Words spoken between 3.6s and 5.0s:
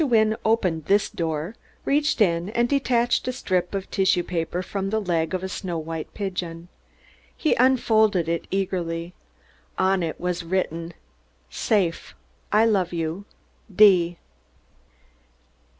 of tissue paper from the